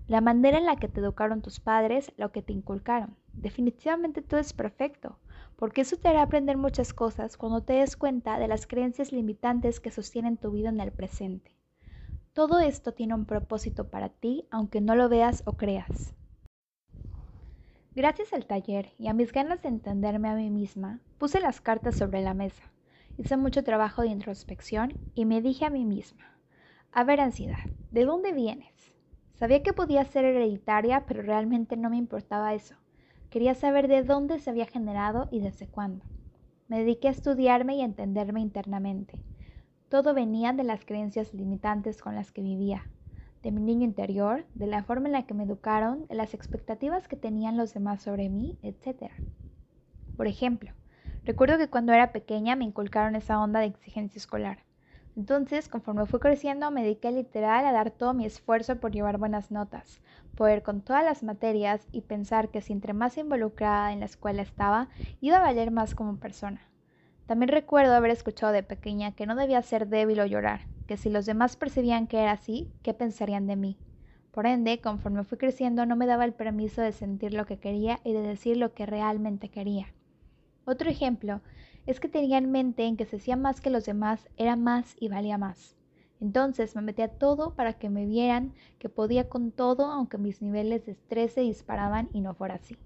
La 0.09 0.21
manera 0.21 0.59
en 0.59 0.67
la 0.67 0.77
que 0.77 0.89
te 0.89 1.01
educaron 1.01 1.43
tus 1.43 1.61
padres, 1.61 2.13
lo 2.17 2.33
que 2.33 2.43
te 2.43 2.53
inculcaron. 2.53 3.15
Definitivamente 3.35 4.23
todo 4.23 4.41
es 4.41 4.53
perfecto 4.53 5.19
porque 5.57 5.81
eso 5.81 5.97
te 5.97 6.09
hará 6.09 6.23
aprender 6.23 6.57
muchas 6.57 6.93
cosas 6.93 7.37
cuando 7.37 7.63
te 7.63 7.75
des 7.75 7.97
cuenta 7.97 8.39
de 8.39 8.49
las 8.49 8.67
creencias 8.67 9.11
limitantes 9.13 9.81
que 9.81 9.91
sostienen 9.91 10.37
tu 10.37 10.51
vida 10.51 10.69
en 10.69 10.81
el 10.81 10.93
presente. 10.93 11.57
Todo 12.33 12.61
esto 12.61 12.93
tiene 12.93 13.15
un 13.15 13.25
propósito 13.25 13.89
para 13.89 14.11
ti, 14.11 14.47
aunque 14.51 14.83
no 14.83 14.95
lo 14.95 15.09
veas 15.09 15.43
o 15.47 15.57
creas. 15.57 16.15
Gracias 17.95 18.35
al 18.35 18.45
taller 18.45 18.93
y 18.99 19.09
a 19.09 19.15
mis 19.15 19.33
ganas 19.33 19.63
de 19.63 19.69
entenderme 19.69 20.29
a 20.29 20.35
mí 20.35 20.51
misma, 20.51 21.01
puse 21.17 21.41
las 21.41 21.63
cartas 21.63 21.95
sobre 21.97 22.21
la 22.21 22.35
mesa. 22.35 22.71
Hice 23.17 23.39
mucho 23.39 23.65
trabajo 23.65 24.03
de 24.03 24.09
introspección 24.09 24.99
y 25.15 25.25
me 25.25 25.41
dije 25.41 25.65
a 25.65 25.71
mí 25.71 25.87
misma, 25.87 26.37
a 26.93 27.05
ver 27.05 27.23
ansiedad, 27.23 27.57
¿de 27.91 28.05
dónde 28.05 28.33
vienes? 28.33 28.93
Sabía 29.33 29.63
que 29.63 29.73
podía 29.73 30.05
ser 30.05 30.27
hereditaria, 30.27 31.07
pero 31.07 31.23
realmente 31.23 31.79
no 31.79 31.89
me 31.89 31.97
importaba 31.97 32.53
eso. 32.53 32.75
Quería 33.31 33.55
saber 33.55 33.89
de 33.89 34.03
dónde 34.03 34.39
se 34.39 34.51
había 34.51 34.67
generado 34.67 35.29
y 35.31 35.41
desde 35.41 35.67
cuándo. 35.67 36.05
Me 36.69 36.79
dediqué 36.79 37.09
a 37.09 37.13
estudiarme 37.13 37.77
y 37.77 37.83
entenderme 37.83 38.41
internamente. 38.41 39.19
Todo 39.89 40.15
venía 40.15 40.53
de 40.53 40.65
las 40.65 40.85
creencias 40.85 41.33
limitantes 41.33 42.03
con 42.03 42.15
las 42.15 42.33
que 42.33 42.43
vivía, 42.43 42.89
de 43.43 43.53
mi 43.53 43.61
niño 43.61 43.85
interior, 43.85 44.45
de 44.55 44.67
la 44.67 44.83
forma 44.83 45.07
en 45.07 45.13
la 45.13 45.27
que 45.27 45.35
me 45.35 45.45
educaron, 45.45 46.07
de 46.09 46.17
las 46.17 46.35
expectativas 46.35 47.07
que 47.07 47.17
tenían 47.17 47.57
los 47.57 47.73
demás 47.73 48.03
sobre 48.03 48.29
mí, 48.29 48.59
etc. 48.63 49.13
Por 50.17 50.27
ejemplo, 50.27 50.73
recuerdo 51.25 51.59
que 51.59 51.69
cuando 51.69 51.93
era 51.93 52.11
pequeña 52.13 52.57
me 52.57 52.65
inculcaron 52.65 53.15
esa 53.15 53.41
onda 53.41 53.61
de 53.61 53.67
exigencia 53.67 54.19
escolar. 54.19 54.66
Entonces, 55.17 55.69
conforme 55.69 56.05
fui 56.05 56.21
creciendo, 56.21 56.71
me 56.71 56.83
dediqué 56.83 57.11
literal 57.11 57.65
a 57.65 57.73
dar 57.73 57.91
todo 57.91 58.13
mi 58.13 58.27
esfuerzo 58.27 58.77
por 58.77 58.93
llevar 58.93 59.17
buenas 59.17 59.51
notas, 59.51 60.03
poder 60.35 60.63
con 60.63 60.83
todas 60.83 61.05
las 61.05 61.23
materias 61.23 61.89
y 61.91 62.03
pensar 62.03 62.51
que 62.51 62.61
si 62.61 62.75
entre 62.75 62.93
más 62.93 63.17
involucrada 63.17 63.93
en 63.93 64.01
la 64.01 64.07
escuela 64.07 64.43
estaba, 64.43 64.91
iba 65.23 65.39
a 65.39 65.41
valer 65.41 65.71
más 65.71 65.95
como 65.95 66.19
persona. 66.19 66.61
También 67.25 67.49
recuerdo 67.49 67.95
haber 67.95 68.11
escuchado 68.11 68.53
de 68.53 68.63
pequeña 68.63 69.13
que 69.13 69.27
no 69.27 69.35
debía 69.35 69.63
ser 69.63 69.89
débil 69.89 70.21
o 70.21 70.27
llorar, 70.27 70.69
que 70.87 70.99
si 70.99 71.09
los 71.09 71.25
demás 71.25 71.57
percibían 71.57 72.07
que 72.07 72.21
era 72.21 72.33
así, 72.33 72.71
¿qué 72.83 72.93
pensarían 72.93 73.47
de 73.47 73.57
mí? 73.57 73.79
Por 74.33 74.47
ende, 74.47 74.83
conforme 74.83 75.25
fui 75.25 75.39
creciendo, 75.39 75.87
no 75.87 75.97
me 75.97 76.07
daba 76.07 76.27
el 76.27 76.35
permiso 76.35 76.83
de 76.83 76.93
sentir 76.93 77.33
lo 77.33 77.47
que 77.47 77.59
quería 77.59 78.01
y 78.05 78.13
de 78.13 78.21
decir 78.21 78.59
lo 78.59 78.75
que 78.75 78.85
realmente 78.85 79.49
quería. 79.49 79.87
Otro 80.67 80.91
ejemplo 80.91 81.41
es 81.87 82.01
que 82.01 82.09
tenía 82.09 82.39
en 82.39 82.51
mente 82.51 82.85
en 82.85 82.97
que 82.97 83.07
se 83.07 83.17
hacía 83.17 83.37
más 83.37 83.61
que 83.61 83.71
los 83.71 83.87
demás 83.87 84.29
era 84.37 84.57
más 84.57 84.97
y 85.01 85.09
valía 85.09 85.39
más. 85.39 85.77
Entonces 86.21 86.75
me 86.75 86.83
metí 86.83 87.03
a 87.03 87.09
todo 87.09 87.55
para 87.55 87.75
que 87.75 87.91
me 87.91 88.07
vieran 88.07 88.53
que 88.79 88.89
podía 88.89 89.29
con 89.29 89.53
todo 89.53 89.87
aunque 89.87 90.19
mis 90.19 90.43
niveles 90.43 90.87
de 90.87 90.93
estrés 90.93 91.33
se 91.33 91.43
disparaban 91.43 92.09
y 92.13 92.21
no 92.21 92.35
fuera 92.35 92.55
así. 92.55 92.77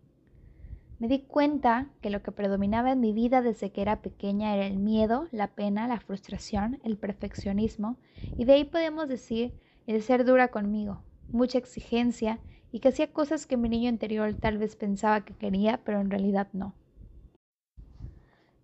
Me 0.98 1.08
di 1.08 1.20
cuenta 1.20 1.88
que 2.02 2.10
lo 2.10 2.22
que 2.22 2.30
predominaba 2.30 2.92
en 2.92 3.00
mi 3.00 3.14
vida 3.14 3.40
desde 3.40 3.72
que 3.72 3.80
era 3.80 4.02
pequeña 4.02 4.54
era 4.54 4.66
el 4.66 4.76
miedo, 4.76 5.28
la 5.30 5.48
pena, 5.48 5.88
la 5.88 5.98
frustración, 5.98 6.78
el 6.84 6.98
perfeccionismo, 6.98 7.96
y 8.36 8.44
de 8.44 8.52
ahí 8.52 8.64
podemos 8.64 9.08
decir 9.08 9.54
el 9.86 10.02
ser 10.02 10.26
dura 10.26 10.48
conmigo, 10.48 11.02
mucha 11.32 11.56
exigencia 11.56 12.40
y 12.70 12.80
que 12.80 12.88
hacía 12.88 13.12
cosas 13.12 13.46
que 13.46 13.56
mi 13.56 13.70
niño 13.70 13.88
interior 13.88 14.34
tal 14.34 14.58
vez 14.58 14.76
pensaba 14.76 15.24
que 15.24 15.34
quería, 15.34 15.80
pero 15.84 16.00
en 16.00 16.10
realidad 16.10 16.48
no. 16.52 16.74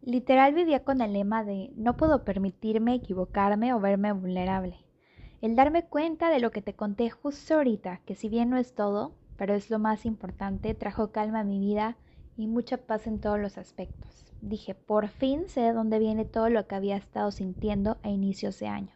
Literal 0.06 0.54
vivía 0.54 0.84
con 0.84 1.00
el 1.00 1.14
lema 1.14 1.42
de 1.42 1.72
no 1.74 1.96
puedo 1.96 2.24
permitirme 2.24 2.94
equivocarme 2.94 3.74
o 3.74 3.80
verme 3.80 4.12
vulnerable. 4.12 4.76
El 5.42 5.56
darme 5.56 5.82
cuenta 5.82 6.30
de 6.30 6.38
lo 6.38 6.52
que 6.52 6.62
te 6.62 6.74
conté 6.74 7.10
justo 7.10 7.54
ahorita, 7.54 8.02
que 8.06 8.14
si 8.14 8.28
bien 8.28 8.48
no 8.48 8.56
es 8.56 8.72
todo, 8.72 9.16
pero 9.36 9.52
es 9.52 9.68
lo 9.68 9.80
más 9.80 10.06
importante, 10.06 10.74
trajo 10.74 11.10
calma 11.10 11.40
a 11.40 11.44
mi 11.44 11.58
vida 11.58 11.96
y 12.36 12.46
mucha 12.46 12.76
paz 12.76 13.08
en 13.08 13.18
todos 13.18 13.40
los 13.40 13.58
aspectos. 13.58 14.32
Dije, 14.40 14.76
por 14.76 15.08
fin 15.08 15.48
sé 15.48 15.62
de 15.62 15.72
dónde 15.72 15.98
viene 15.98 16.24
todo 16.24 16.50
lo 16.50 16.68
que 16.68 16.76
había 16.76 16.96
estado 16.96 17.32
sintiendo 17.32 17.98
a 18.04 18.08
inicios 18.08 18.60
de 18.60 18.68
año. 18.68 18.94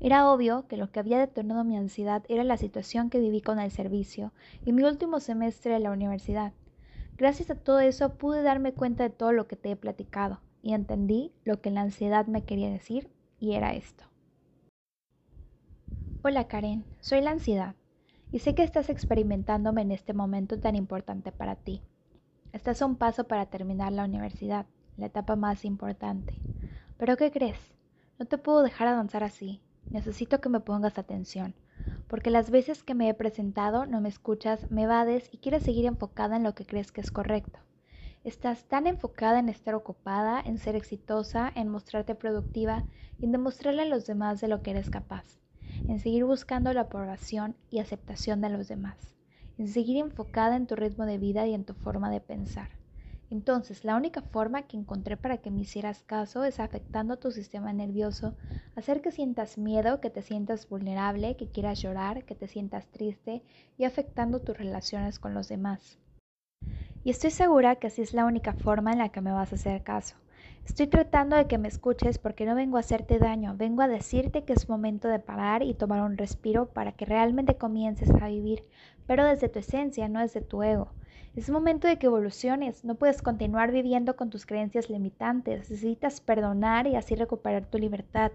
Era 0.00 0.32
obvio 0.32 0.66
que 0.66 0.76
lo 0.76 0.90
que 0.90 0.98
había 0.98 1.20
detonado 1.20 1.62
mi 1.62 1.76
ansiedad 1.76 2.24
era 2.28 2.42
la 2.42 2.56
situación 2.56 3.08
que 3.08 3.20
viví 3.20 3.40
con 3.40 3.60
el 3.60 3.70
servicio 3.70 4.32
y 4.64 4.72
mi 4.72 4.82
último 4.82 5.20
semestre 5.20 5.74
de 5.74 5.78
la 5.78 5.92
universidad. 5.92 6.54
Gracias 7.20 7.50
a 7.50 7.54
todo 7.54 7.80
eso 7.80 8.14
pude 8.14 8.40
darme 8.42 8.72
cuenta 8.72 9.02
de 9.02 9.10
todo 9.10 9.32
lo 9.32 9.46
que 9.46 9.54
te 9.54 9.70
he 9.70 9.76
platicado 9.76 10.40
y 10.62 10.72
entendí 10.72 11.34
lo 11.44 11.60
que 11.60 11.70
la 11.70 11.82
ansiedad 11.82 12.24
me 12.24 12.44
quería 12.44 12.70
decir 12.70 13.10
y 13.38 13.52
era 13.52 13.74
esto. 13.74 14.04
Hola 16.22 16.48
Karen, 16.48 16.86
soy 17.00 17.20
la 17.20 17.32
ansiedad 17.32 17.74
y 18.32 18.38
sé 18.38 18.54
que 18.54 18.62
estás 18.62 18.88
experimentándome 18.88 19.82
en 19.82 19.92
este 19.92 20.14
momento 20.14 20.60
tan 20.60 20.76
importante 20.76 21.30
para 21.30 21.56
ti. 21.56 21.82
Estás 22.54 22.80
a 22.80 22.86
un 22.86 22.96
paso 22.96 23.24
para 23.24 23.44
terminar 23.44 23.92
la 23.92 24.06
universidad, 24.06 24.64
la 24.96 25.04
etapa 25.04 25.36
más 25.36 25.66
importante. 25.66 26.32
Pero 26.96 27.18
¿qué 27.18 27.30
crees? 27.30 27.58
No 28.18 28.24
te 28.24 28.38
puedo 28.38 28.62
dejar 28.62 28.88
avanzar 28.88 29.24
así. 29.24 29.60
Necesito 29.90 30.40
que 30.40 30.48
me 30.48 30.60
pongas 30.60 30.96
atención, 30.96 31.54
porque 32.06 32.30
las 32.30 32.50
veces 32.50 32.82
que 32.82 32.94
me 32.94 33.08
he 33.08 33.14
presentado 33.14 33.86
no 33.86 34.00
me 34.00 34.08
escuchas, 34.08 34.66
me 34.70 34.86
vades 34.86 35.28
y 35.32 35.38
quieres 35.38 35.62
seguir 35.62 35.86
enfocada 35.86 36.36
en 36.36 36.42
lo 36.42 36.54
que 36.54 36.66
crees 36.66 36.92
que 36.92 37.00
es 37.00 37.10
correcto. 37.10 37.60
Estás 38.24 38.64
tan 38.64 38.86
enfocada 38.86 39.38
en 39.38 39.48
estar 39.48 39.74
ocupada, 39.74 40.40
en 40.44 40.58
ser 40.58 40.76
exitosa, 40.76 41.50
en 41.54 41.68
mostrarte 41.68 42.14
productiva 42.14 42.84
y 43.20 43.26
en 43.26 43.32
demostrarle 43.32 43.82
a 43.82 43.86
los 43.86 44.06
demás 44.06 44.40
de 44.40 44.48
lo 44.48 44.62
que 44.62 44.72
eres 44.72 44.90
capaz, 44.90 45.40
en 45.86 45.98
seguir 45.98 46.24
buscando 46.24 46.72
la 46.72 46.82
aprobación 46.82 47.56
y 47.70 47.78
aceptación 47.78 48.40
de 48.40 48.50
los 48.50 48.68
demás 48.68 49.10
en 49.60 49.68
seguir 49.68 49.98
enfocada 49.98 50.56
en 50.56 50.66
tu 50.66 50.74
ritmo 50.74 51.04
de 51.04 51.18
vida 51.18 51.46
y 51.46 51.52
en 51.52 51.66
tu 51.66 51.74
forma 51.74 52.10
de 52.10 52.22
pensar. 52.22 52.79
Entonces, 53.30 53.84
la 53.84 53.94
única 53.94 54.22
forma 54.22 54.62
que 54.62 54.76
encontré 54.76 55.16
para 55.16 55.38
que 55.38 55.52
me 55.52 55.60
hicieras 55.60 56.02
caso 56.02 56.42
es 56.42 56.58
afectando 56.58 57.16
tu 57.16 57.30
sistema 57.30 57.72
nervioso, 57.72 58.34
hacer 58.74 59.00
que 59.00 59.12
sientas 59.12 59.56
miedo, 59.56 60.00
que 60.00 60.10
te 60.10 60.20
sientas 60.20 60.68
vulnerable, 60.68 61.36
que 61.36 61.48
quieras 61.48 61.80
llorar, 61.80 62.24
que 62.24 62.34
te 62.34 62.48
sientas 62.48 62.88
triste 62.88 63.42
y 63.78 63.84
afectando 63.84 64.40
tus 64.40 64.58
relaciones 64.58 65.20
con 65.20 65.32
los 65.32 65.48
demás. 65.48 65.98
Y 67.04 67.10
estoy 67.10 67.30
segura 67.30 67.76
que 67.76 67.86
así 67.86 68.02
es 68.02 68.14
la 68.14 68.26
única 68.26 68.52
forma 68.52 68.92
en 68.92 68.98
la 68.98 69.10
que 69.10 69.20
me 69.20 69.32
vas 69.32 69.52
a 69.52 69.54
hacer 69.54 69.82
caso. 69.82 70.16
Estoy 70.70 70.86
tratando 70.86 71.34
de 71.34 71.48
que 71.48 71.58
me 71.58 71.66
escuches 71.66 72.18
porque 72.18 72.46
no 72.46 72.54
vengo 72.54 72.76
a 72.76 72.80
hacerte 72.80 73.18
daño, 73.18 73.56
vengo 73.56 73.82
a 73.82 73.88
decirte 73.88 74.44
que 74.44 74.52
es 74.52 74.68
momento 74.68 75.08
de 75.08 75.18
parar 75.18 75.64
y 75.64 75.74
tomar 75.74 76.00
un 76.00 76.16
respiro 76.16 76.66
para 76.66 76.92
que 76.92 77.04
realmente 77.04 77.58
comiences 77.58 78.08
a 78.22 78.28
vivir, 78.28 78.62
pero 79.04 79.24
desde 79.24 79.48
tu 79.48 79.58
esencia, 79.58 80.08
no 80.08 80.20
desde 80.20 80.42
tu 80.42 80.62
ego. 80.62 80.92
Es 81.34 81.50
momento 81.50 81.88
de 81.88 81.98
que 81.98 82.06
evoluciones, 82.06 82.84
no 82.84 82.94
puedes 82.94 83.20
continuar 83.20 83.72
viviendo 83.72 84.14
con 84.14 84.30
tus 84.30 84.46
creencias 84.46 84.88
limitantes, 84.88 85.68
necesitas 85.70 86.20
perdonar 86.20 86.86
y 86.86 86.94
así 86.94 87.16
recuperar 87.16 87.66
tu 87.66 87.78
libertad. 87.78 88.30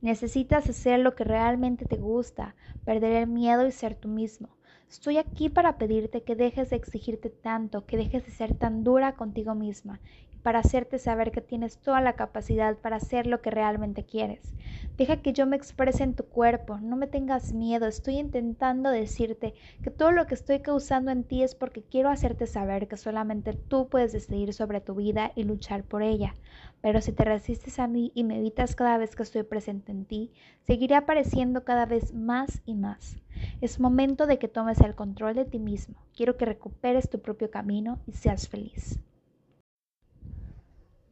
Necesitas 0.00 0.68
hacer 0.68 0.98
lo 0.98 1.14
que 1.14 1.22
realmente 1.22 1.84
te 1.84 1.98
gusta, 1.98 2.56
perder 2.84 3.12
el 3.12 3.28
miedo 3.28 3.64
y 3.64 3.70
ser 3.70 3.94
tú 3.94 4.08
mismo. 4.08 4.48
Estoy 4.88 5.18
aquí 5.18 5.48
para 5.48 5.78
pedirte 5.78 6.22
que 6.22 6.36
dejes 6.36 6.70
de 6.70 6.76
exigirte 6.76 7.28
tanto, 7.28 7.86
que 7.86 7.96
dejes 7.96 8.24
de 8.24 8.30
ser 8.30 8.54
tan 8.54 8.84
dura 8.84 9.16
contigo 9.16 9.54
misma 9.54 10.00
para 10.46 10.60
hacerte 10.60 11.00
saber 11.00 11.32
que 11.32 11.40
tienes 11.40 11.78
toda 11.78 12.00
la 12.00 12.12
capacidad 12.12 12.78
para 12.78 12.98
hacer 12.98 13.26
lo 13.26 13.42
que 13.42 13.50
realmente 13.50 14.04
quieres. 14.04 14.54
Deja 14.96 15.16
que 15.16 15.32
yo 15.32 15.44
me 15.44 15.56
exprese 15.56 16.04
en 16.04 16.14
tu 16.14 16.22
cuerpo, 16.26 16.78
no 16.78 16.94
me 16.94 17.08
tengas 17.08 17.52
miedo, 17.52 17.88
estoy 17.88 18.18
intentando 18.18 18.90
decirte 18.90 19.54
que 19.82 19.90
todo 19.90 20.12
lo 20.12 20.28
que 20.28 20.34
estoy 20.34 20.60
causando 20.60 21.10
en 21.10 21.24
ti 21.24 21.42
es 21.42 21.56
porque 21.56 21.82
quiero 21.82 22.10
hacerte 22.10 22.46
saber 22.46 22.86
que 22.86 22.96
solamente 22.96 23.54
tú 23.54 23.88
puedes 23.88 24.12
decidir 24.12 24.52
sobre 24.52 24.80
tu 24.80 24.94
vida 24.94 25.32
y 25.34 25.42
luchar 25.42 25.82
por 25.82 26.04
ella. 26.04 26.36
Pero 26.80 27.00
si 27.00 27.10
te 27.10 27.24
resistes 27.24 27.80
a 27.80 27.88
mí 27.88 28.12
y 28.14 28.22
me 28.22 28.38
evitas 28.38 28.76
cada 28.76 28.98
vez 28.98 29.16
que 29.16 29.24
estoy 29.24 29.42
presente 29.42 29.90
en 29.90 30.04
ti, 30.04 30.30
seguiré 30.62 30.94
apareciendo 30.94 31.64
cada 31.64 31.86
vez 31.86 32.14
más 32.14 32.62
y 32.64 32.76
más. 32.76 33.16
Es 33.60 33.80
momento 33.80 34.28
de 34.28 34.38
que 34.38 34.46
tomes 34.46 34.78
el 34.78 34.94
control 34.94 35.34
de 35.34 35.44
ti 35.44 35.58
mismo. 35.58 35.96
Quiero 36.14 36.36
que 36.36 36.44
recuperes 36.44 37.10
tu 37.10 37.20
propio 37.20 37.50
camino 37.50 37.98
y 38.06 38.12
seas 38.12 38.46
feliz. 38.46 39.00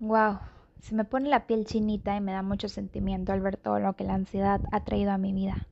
Wow, 0.01 0.41
se 0.81 0.95
me 0.95 1.05
pone 1.05 1.29
la 1.29 1.47
piel 1.47 1.67
chinita 1.67 2.17
y 2.17 2.21
me 2.21 2.33
da 2.33 2.43
mucho 2.43 2.69
sentimiento 2.69 3.33
al 3.33 3.41
ver 3.41 3.57
todo 3.57 3.79
lo 3.79 3.95
que 3.95 4.03
la 4.05 4.15
ansiedad 4.15 4.61
ha 4.73 4.81
traído 4.85 5.13
a 5.13 5.19
mi 5.19 5.33
vida. 5.33 5.69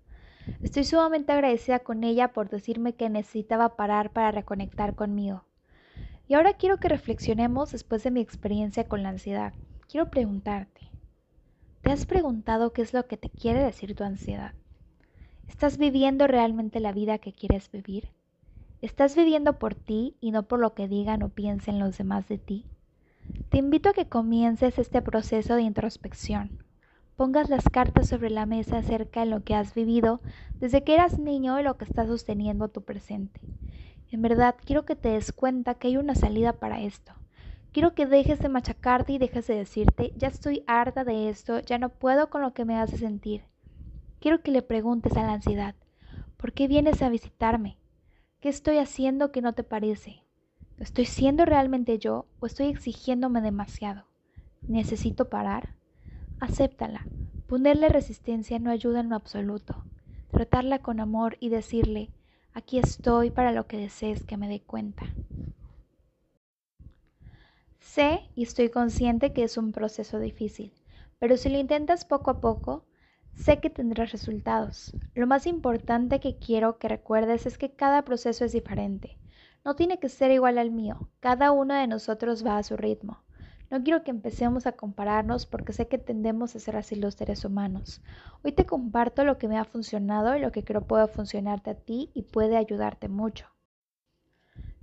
Estoy 0.62 0.84
sumamente 0.84 1.32
agradecida 1.32 1.80
con 1.80 2.04
ella 2.04 2.32
por 2.32 2.48
decirme 2.48 2.94
que 2.94 3.10
necesitaba 3.10 3.76
parar 3.76 4.12
para 4.12 4.30
reconectar 4.30 4.94
conmigo. 4.94 5.44
Y 6.28 6.34
ahora 6.34 6.54
quiero 6.54 6.78
que 6.78 6.88
reflexionemos 6.88 7.72
después 7.72 8.04
de 8.04 8.12
mi 8.12 8.20
experiencia 8.20 8.84
con 8.84 9.02
la 9.02 9.08
ansiedad. 9.08 9.54
Quiero 9.88 10.08
preguntarte, 10.08 10.80
¿te 11.82 11.90
has 11.90 12.06
preguntado 12.06 12.72
qué 12.72 12.82
es 12.82 12.94
lo 12.94 13.06
que 13.08 13.16
te 13.16 13.28
quiere 13.28 13.60
decir 13.62 13.96
tu 13.96 14.04
ansiedad? 14.04 14.54
¿Estás 15.48 15.78
viviendo 15.78 16.28
realmente 16.28 16.78
la 16.78 16.92
vida 16.92 17.18
que 17.18 17.32
quieres 17.32 17.70
vivir? 17.72 18.08
¿Estás 18.80 19.16
viviendo 19.16 19.58
por 19.58 19.74
ti 19.74 20.16
y 20.20 20.30
no 20.30 20.44
por 20.44 20.60
lo 20.60 20.74
que 20.74 20.86
digan 20.86 21.24
o 21.24 21.28
piensen 21.28 21.80
los 21.80 21.98
demás 21.98 22.28
de 22.28 22.38
ti? 22.38 22.66
Te 23.48 23.58
invito 23.58 23.90
a 23.90 23.92
que 23.92 24.08
comiences 24.08 24.78
este 24.78 25.02
proceso 25.02 25.54
de 25.54 25.62
introspección. 25.62 26.62
Pongas 27.16 27.50
las 27.50 27.68
cartas 27.68 28.08
sobre 28.08 28.30
la 28.30 28.46
mesa 28.46 28.78
acerca 28.78 29.20
de 29.20 29.26
lo 29.26 29.44
que 29.44 29.54
has 29.54 29.74
vivido 29.74 30.20
desde 30.58 30.82
que 30.84 30.94
eras 30.94 31.18
niño 31.18 31.60
y 31.60 31.62
lo 31.62 31.76
que 31.76 31.84
está 31.84 32.06
sosteniendo 32.06 32.68
tu 32.68 32.82
presente. 32.82 33.40
En 34.10 34.22
verdad, 34.22 34.56
quiero 34.64 34.84
que 34.84 34.96
te 34.96 35.10
des 35.10 35.32
cuenta 35.32 35.74
que 35.74 35.88
hay 35.88 35.96
una 35.96 36.14
salida 36.14 36.54
para 36.54 36.80
esto. 36.80 37.12
Quiero 37.72 37.94
que 37.94 38.06
dejes 38.06 38.38
de 38.40 38.48
machacarte 38.48 39.12
y 39.12 39.18
dejes 39.18 39.46
de 39.46 39.54
decirte, 39.54 40.12
ya 40.16 40.28
estoy 40.28 40.64
harta 40.66 41.04
de 41.04 41.28
esto, 41.30 41.60
ya 41.60 41.78
no 41.78 41.88
puedo 41.88 42.28
con 42.28 42.42
lo 42.42 42.52
que 42.52 42.64
me 42.64 42.76
hace 42.76 42.98
sentir. 42.98 43.44
Quiero 44.20 44.42
que 44.42 44.50
le 44.50 44.62
preguntes 44.62 45.16
a 45.16 45.22
la 45.22 45.32
ansiedad, 45.32 45.74
¿por 46.36 46.52
qué 46.52 46.68
vienes 46.68 47.02
a 47.02 47.08
visitarme? 47.08 47.78
¿Qué 48.40 48.48
estoy 48.48 48.78
haciendo 48.78 49.32
que 49.32 49.40
no 49.40 49.54
te 49.54 49.64
parece? 49.64 50.21
¿Estoy 50.82 51.04
siendo 51.04 51.44
realmente 51.44 52.00
yo 52.00 52.26
o 52.40 52.46
estoy 52.46 52.66
exigiéndome 52.66 53.40
demasiado? 53.40 54.02
¿Necesito 54.66 55.28
parar? 55.28 55.76
Acéptala. 56.40 57.06
Ponerle 57.46 57.88
resistencia 57.88 58.58
no 58.58 58.68
ayuda 58.68 58.98
en 58.98 59.08
lo 59.08 59.14
absoluto. 59.14 59.84
Tratarla 60.32 60.80
con 60.80 60.98
amor 60.98 61.36
y 61.38 61.50
decirle, 61.50 62.10
aquí 62.52 62.80
estoy 62.80 63.30
para 63.30 63.52
lo 63.52 63.68
que 63.68 63.76
desees 63.76 64.24
que 64.24 64.36
me 64.36 64.48
dé 64.48 64.60
cuenta. 64.60 65.04
Sé 67.78 68.28
y 68.34 68.42
estoy 68.42 68.68
consciente 68.68 69.32
que 69.32 69.44
es 69.44 69.56
un 69.56 69.70
proceso 69.70 70.18
difícil, 70.18 70.72
pero 71.20 71.36
si 71.36 71.48
lo 71.48 71.58
intentas 71.58 72.04
poco 72.04 72.32
a 72.32 72.40
poco, 72.40 72.86
sé 73.34 73.60
que 73.60 73.70
tendrás 73.70 74.10
resultados. 74.10 74.96
Lo 75.14 75.28
más 75.28 75.46
importante 75.46 76.18
que 76.18 76.38
quiero 76.38 76.78
que 76.78 76.88
recuerdes 76.88 77.46
es 77.46 77.56
que 77.56 77.70
cada 77.70 78.02
proceso 78.02 78.44
es 78.44 78.50
diferente 78.50 79.21
no 79.64 79.76
tiene 79.76 79.98
que 79.98 80.08
ser 80.08 80.30
igual 80.30 80.58
al 80.58 80.70
mío, 80.70 81.08
cada 81.20 81.52
uno 81.52 81.74
de 81.74 81.86
nosotros 81.86 82.44
va 82.44 82.58
a 82.58 82.62
su 82.62 82.76
ritmo. 82.76 83.22
No 83.70 83.82
quiero 83.82 84.02
que 84.02 84.10
empecemos 84.10 84.66
a 84.66 84.72
compararnos 84.72 85.46
porque 85.46 85.72
sé 85.72 85.88
que 85.88 85.96
tendemos 85.96 86.54
a 86.54 86.60
ser 86.60 86.76
así 86.76 86.94
los 86.94 87.14
seres 87.14 87.44
humanos. 87.44 88.02
Hoy 88.44 88.52
te 88.52 88.66
comparto 88.66 89.24
lo 89.24 89.38
que 89.38 89.48
me 89.48 89.58
ha 89.58 89.64
funcionado 89.64 90.36
y 90.36 90.40
lo 90.40 90.52
que 90.52 90.62
creo 90.62 90.82
puede 90.82 91.06
funcionarte 91.06 91.70
a 91.70 91.74
ti 91.74 92.10
y 92.12 92.22
puede 92.22 92.56
ayudarte 92.56 93.08
mucho. 93.08 93.46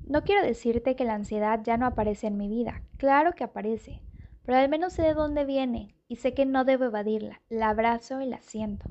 No 0.07 0.23
quiero 0.23 0.41
decirte 0.41 0.95
que 0.95 1.05
la 1.05 1.13
ansiedad 1.13 1.59
ya 1.63 1.77
no 1.77 1.85
aparece 1.85 2.25
en 2.25 2.37
mi 2.37 2.49
vida, 2.49 2.81
claro 2.97 3.33
que 3.33 3.43
aparece, 3.43 4.01
pero 4.43 4.57
al 4.57 4.69
menos 4.69 4.93
sé 4.93 5.03
de 5.03 5.13
dónde 5.13 5.45
viene 5.45 5.93
y 6.07 6.15
sé 6.15 6.33
que 6.33 6.47
no 6.47 6.65
debo 6.65 6.85
evadirla, 6.85 7.41
la 7.49 7.69
abrazo 7.69 8.21
y 8.21 8.25
la 8.25 8.41
siento. 8.41 8.89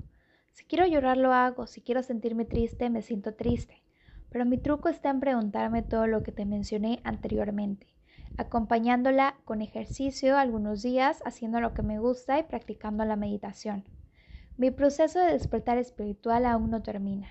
Si 0.52 0.64
quiero 0.64 0.86
llorar 0.86 1.16
lo 1.16 1.32
hago, 1.32 1.66
si 1.66 1.80
quiero 1.80 2.04
sentirme 2.04 2.44
triste 2.44 2.88
me 2.88 3.02
siento 3.02 3.34
triste. 3.34 3.82
Pero 4.30 4.44
mi 4.44 4.58
truco 4.58 4.88
está 4.88 5.10
en 5.10 5.20
preguntarme 5.20 5.82
todo 5.82 6.06
lo 6.06 6.22
que 6.22 6.32
te 6.32 6.44
mencioné 6.44 7.00
anteriormente, 7.04 7.86
acompañándola 8.36 9.36
con 9.44 9.62
ejercicio 9.62 10.36
algunos 10.36 10.82
días, 10.82 11.22
haciendo 11.24 11.60
lo 11.60 11.74
que 11.74 11.82
me 11.82 11.98
gusta 11.98 12.38
y 12.38 12.42
practicando 12.42 13.04
la 13.04 13.16
meditación. 13.16 13.84
Mi 14.56 14.70
proceso 14.70 15.20
de 15.20 15.32
despertar 15.32 15.78
espiritual 15.78 16.44
aún 16.44 16.70
no 16.70 16.82
termina. 16.82 17.28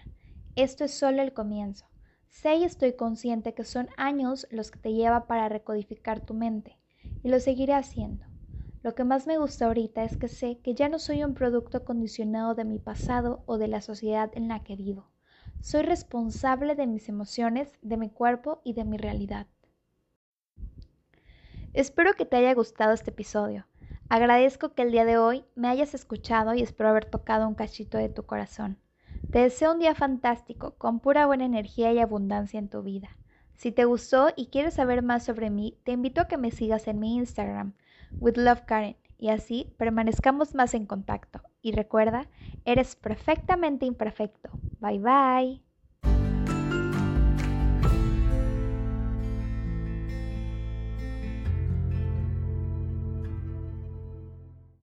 Esto 0.56 0.86
es 0.86 0.94
solo 0.94 1.22
el 1.22 1.34
comienzo. 1.34 1.86
Sé 2.30 2.56
y 2.56 2.64
estoy 2.64 2.94
consciente 2.94 3.54
que 3.54 3.64
son 3.64 3.90
años 3.98 4.48
los 4.50 4.72
que 4.72 4.80
te 4.80 4.94
lleva 4.94 5.28
para 5.28 5.50
recodificar 5.50 6.22
tu 6.22 6.34
mente, 6.34 6.78
y 7.24 7.30
lo 7.30 7.40
seguiré 7.40 7.74
haciendo. 7.74 8.26
Lo 8.84 8.96
que 8.96 9.04
más 9.04 9.28
me 9.28 9.38
gusta 9.38 9.66
ahorita 9.66 10.04
es 10.04 10.18
que 10.18 10.28
sé 10.28 10.60
que 10.60 10.74
ya 10.74 10.88
no 10.88 11.00
soy 11.00 11.24
un 11.24 11.34
producto 11.34 11.84
condicionado 11.84 12.56
de 12.56 12.64
mi 12.64 12.80
pasado 12.80 13.44
o 13.46 13.58
de 13.58 13.68
la 13.68 13.82
sociedad 13.82 14.32
en 14.34 14.48
la 14.48 14.64
que 14.64 14.76
vivo. 14.76 15.10
Soy 15.62 15.82
responsable 15.82 16.76
de 16.76 16.88
mis 16.88 17.10
emociones, 17.10 17.78
de 17.82 17.98
mi 17.98 18.10
cuerpo 18.10 18.62
y 18.64 18.74
de 18.74 18.86
mi 18.86 18.98
realidad. 18.98 19.48
Espero 21.74 22.14
que 22.14 22.26
te 22.26 22.38
haya 22.38 22.54
gustado 22.54 22.94
este 22.94 23.12
episodio. 23.12 23.68
Agradezco 24.10 24.74
que 24.74 24.84
el 24.84 24.92
día 24.92 25.04
de 25.04 25.18
hoy 25.18 25.44
me 25.56 25.68
hayas 25.68 25.94
escuchado 25.94 26.54
y 26.54 26.62
espero 26.62 26.90
haber 26.90 27.06
tocado 27.06 27.48
un 27.48 27.56
cachito 27.56 27.98
de 27.98 28.10
tu 28.10 28.26
corazón. 28.26 28.78
Te 29.32 29.40
deseo 29.40 29.74
un 29.74 29.80
día 29.80 29.94
fantástico, 29.94 30.76
con 30.78 31.02
pura 31.02 31.26
buena 31.26 31.46
energía 31.46 31.92
y 31.92 32.00
abundancia 32.00 32.60
en 32.60 32.70
tu 32.70 32.82
vida. 32.84 33.18
Si 33.56 33.72
te 33.72 33.86
gustó 33.86 34.30
y 34.36 34.48
quieres 34.48 34.76
saber 34.76 35.02
más 35.02 35.26
sobre 35.26 35.50
mí, 35.50 35.78
te 35.84 35.92
invito 35.92 36.22
a 36.22 36.28
que 36.28 36.38
me 36.38 36.52
sigas 36.52 36.88
en 36.88 37.00
mi 37.00 37.16
Instagram, 37.18 37.74
with 38.20 38.38
love 38.38 38.62
Karen, 38.66 38.96
y 39.18 39.30
así 39.30 39.74
permanezcamos 39.78 40.56
más 40.56 40.74
en 40.74 40.86
contacto. 40.86 41.42
Y 41.62 41.72
recuerda, 41.74 42.30
eres 42.66 42.96
perfectamente 42.96 43.86
imperfecto. 43.86 44.50
Bye 44.80 45.00
bye. 45.00 45.67